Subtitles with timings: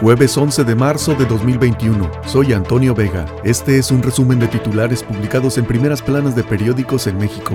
[0.00, 2.10] Jueves 11 de marzo de 2021.
[2.24, 3.26] Soy Antonio Vega.
[3.44, 7.54] Este es un resumen de titulares publicados en primeras planas de periódicos en México.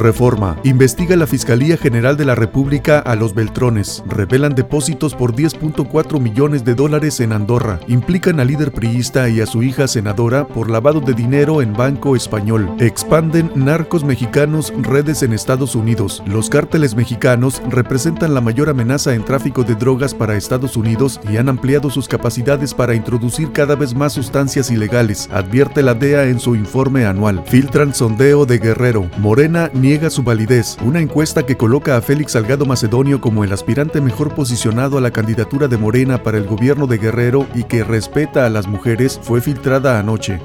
[0.00, 0.56] Reforma.
[0.64, 4.02] Investiga la Fiscalía General de la República a los Beltrones.
[4.08, 7.78] Revelan depósitos por 10.4 millones de dólares en Andorra.
[7.86, 12.16] Implican al líder priista y a su hija senadora por lavado de dinero en Banco
[12.16, 12.68] Español.
[12.80, 16.22] Expanden narcos mexicanos redes en Estados Unidos.
[16.26, 21.36] Los cárteles mexicanos representan la mayor amenaza en tráfico de drogas para Estados Unidos y
[21.36, 26.40] han ampliado sus capacidades para introducir cada vez más sustancias ilegales, advierte la DEA en
[26.40, 27.42] su informe anual.
[27.46, 29.10] Filtran sondeo de Guerrero.
[29.18, 30.76] Morena ni niega su validez.
[30.84, 35.10] Una encuesta que coloca a Félix Salgado Macedonio como el aspirante mejor posicionado a la
[35.10, 39.40] candidatura de Morena para el gobierno de Guerrero y que respeta a las mujeres fue
[39.40, 40.38] filtrada anoche.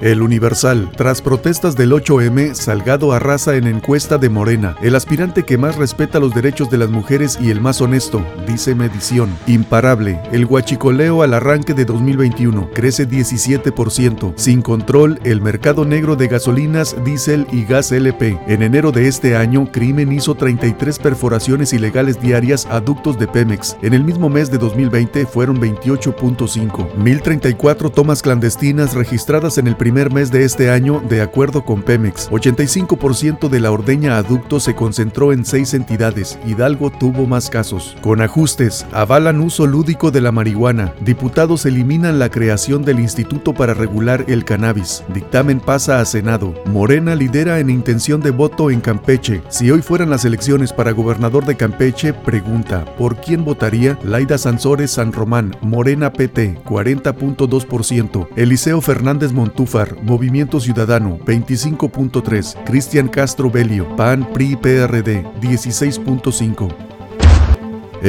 [0.00, 0.90] El Universal.
[0.96, 4.76] Tras protestas del 8M, Salgado arrasa en encuesta de Morena.
[4.82, 8.74] El aspirante que más respeta los derechos de las mujeres y el más honesto, dice
[8.74, 9.30] Medición.
[9.46, 10.20] Imparable.
[10.32, 14.34] El guachicoleo al arranque de 2021 crece 17%.
[14.36, 18.38] Sin control, el mercado negro de gasolinas, diésel y gas LP.
[18.46, 23.76] En enero de este año, Crimen hizo 33 perforaciones ilegales diarias a ductos de Pemex.
[23.82, 26.94] En el mismo mes de 2020 fueron 28.5.
[26.96, 32.28] 1034 tomas clandestinas registradas en el primer mes de este año, de acuerdo con Pemex,
[32.32, 36.40] 85% de la ordeña a ductos se concentró en seis entidades.
[36.44, 37.96] Hidalgo tuvo más casos.
[38.00, 40.92] Con ajustes, avalan uso lúdico de la marihuana.
[41.02, 45.04] Diputados eliminan la creación del Instituto para regular el cannabis.
[45.14, 46.52] Dictamen pasa a Senado.
[46.64, 49.40] Morena lidera en intención de voto en Campeche.
[49.50, 53.96] Si hoy fueran las elecciones para gobernador de Campeche, pregunta, ¿por quién votaría?
[54.02, 58.26] Laida Sansores San Román, Morena PT, 40.2%.
[58.34, 66.85] Eliseo Fernández Montufa Movimiento Ciudadano 25.3, Cristian Castro Belio, PAN PRI PRD 16.5.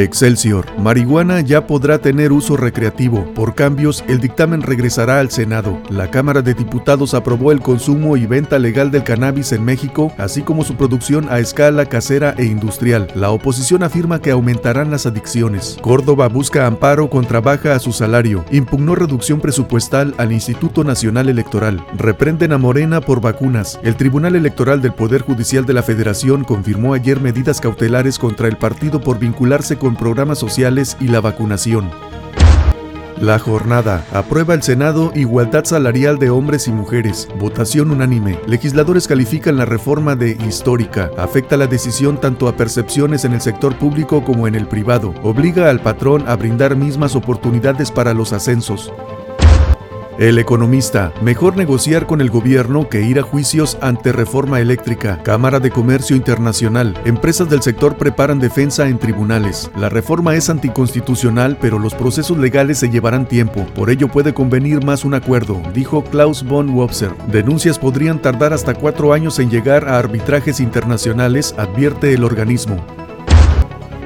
[0.03, 0.66] Excelsior.
[0.78, 3.26] Marihuana ya podrá tener uso recreativo.
[3.34, 5.81] Por cambios, el dictamen regresará al Senado.
[5.90, 10.44] La Cámara de Diputados aprobó el consumo y venta legal del cannabis en México, así
[10.44, 13.07] como su producción a escala casera e industrial.
[13.16, 15.78] La oposición afirma que aumentarán las adicciones.
[15.81, 18.46] Córdoba busca amparo contra baja a su salario.
[18.52, 21.84] Impugnó reducción presupuestal al Instituto Nacional Electoral.
[21.97, 23.80] Reprenden a Morena por vacunas.
[23.84, 28.57] El Tribunal Electoral del Poder Judicial de la Federación confirmó ayer medidas cautelares contra el
[28.57, 31.90] partido por vincularse con programas sociales y la vacunación.
[33.22, 34.06] La jornada.
[34.14, 37.28] Aprueba el Senado igualdad salarial de hombres y mujeres.
[37.40, 38.40] Votación unánime.
[38.46, 41.09] Legisladores califican la reforma de histórica.
[41.18, 45.16] Afecta la decisión tanto a percepciones en el sector público como en el privado.
[45.24, 48.94] Obliga al patrón a brindar mismas oportunidades para los ascensos.
[50.19, 55.22] El economista, mejor negociar con el gobierno que ir a juicios ante reforma eléctrica.
[55.22, 57.00] Cámara de Comercio Internacional.
[57.05, 59.69] Empresas del sector preparan defensa en tribunales.
[59.77, 63.63] La reforma es anticonstitucional, pero los procesos legales se llevarán tiempo.
[63.75, 67.11] Por ello puede convenir más un acuerdo, dijo Klaus von Wobser.
[67.27, 72.83] Denuncias podrían tardar hasta cuatro años en llegar a arbitrajes internacionales, advierte el organismo.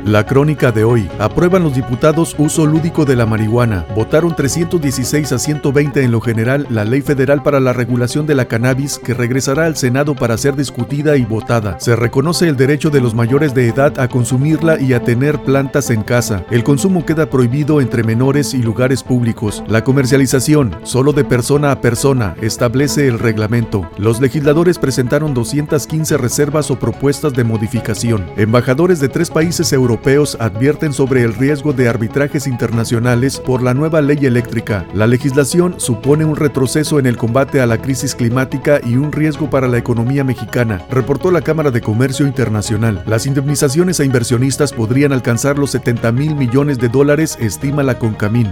[0.06, 1.08] La crónica de hoy.
[1.20, 3.86] Aprueban los diputados uso lúdico de la marihuana.
[3.96, 8.46] Votaron 316 a 120 en lo general la ley federal para la regulación de la
[8.46, 11.80] cannabis que regresará al Senado para ser discutida y votada.
[11.80, 15.92] Se reconoce el derecho de los mayores de edad a consumirla y a tener plantas
[15.92, 16.46] en casa.
[16.50, 19.64] El consumo queda prohibido entre menores y lugares públicos.
[19.68, 23.88] La comercialización, solo de persona a persona, establece el reglamento.
[24.00, 28.26] Los legisladores presentaron 215 reservas o propuestas de modificación.
[28.36, 33.74] Embajadores de tres países europeos europeos advierten sobre el riesgo de arbitrajes internacionales por la
[33.74, 34.86] nueva ley eléctrica.
[34.94, 39.50] La legislación supone un retroceso en el combate a la crisis climática y un riesgo
[39.50, 43.04] para la economía mexicana, reportó la Cámara de Comercio Internacional.
[43.06, 48.48] Las indemnizaciones a inversionistas podrían alcanzar los 70 mil millones de dólares, estima la Concamín.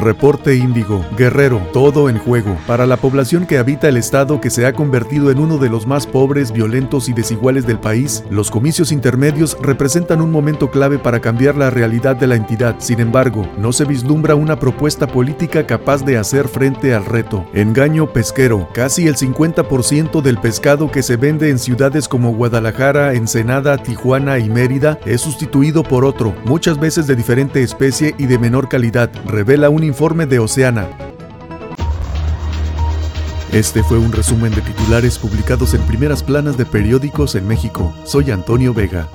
[0.00, 2.56] Reporte Índigo, Guerrero, todo en juego.
[2.66, 5.86] Para la población que habita el estado que se ha convertido en uno de los
[5.86, 11.20] más pobres, violentos y desiguales del país, los comicios intermedios representan un momento clave para
[11.20, 12.76] cambiar la realidad de la entidad.
[12.78, 17.44] Sin embargo, no se vislumbra una propuesta política capaz de hacer frente al reto.
[17.52, 18.68] Engaño pesquero.
[18.72, 24.48] Casi el 50% del pescado que se vende en ciudades como Guadalajara, Ensenada, Tijuana y
[24.48, 29.68] Mérida es sustituido por otro, muchas veces de diferente especie y de menor calidad, revela
[29.68, 30.88] un informe de Oceana.
[33.50, 37.92] Este fue un resumen de titulares publicados en primeras planas de periódicos en México.
[38.04, 39.08] Soy Antonio Vega.